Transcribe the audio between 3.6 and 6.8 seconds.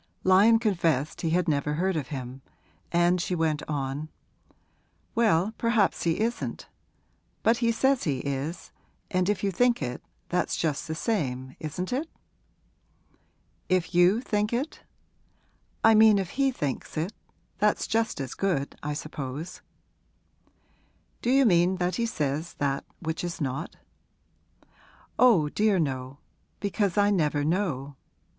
on, 'Well, perhaps he isn't;